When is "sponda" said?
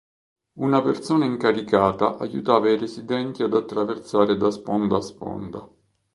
4.49-4.97, 5.01-5.69